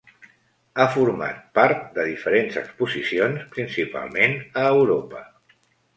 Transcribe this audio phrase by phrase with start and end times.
[0.77, 5.27] Ha format part de diferents exposicions, principalment a Europa.